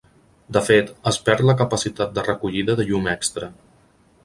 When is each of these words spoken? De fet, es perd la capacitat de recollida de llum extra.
De 0.55 0.61
fet, 0.69 0.89
es 1.11 1.19
perd 1.27 1.43
la 1.49 1.55
capacitat 1.59 2.17
de 2.17 2.25
recollida 2.31 2.79
de 2.81 2.89
llum 2.91 3.13
extra. 3.17 3.55